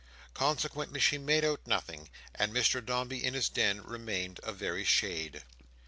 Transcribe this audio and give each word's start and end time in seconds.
Consequently 0.33 0.99
she 0.99 1.19
made 1.19 1.45
out 1.45 1.67
nothing, 1.67 2.09
and 2.33 2.51
Mr 2.51 2.83
Dombey 2.83 3.23
in 3.23 3.35
his 3.35 3.49
den 3.49 3.83
remained 3.83 4.39
a 4.41 4.51
very 4.51 4.83
shade. 4.83 5.43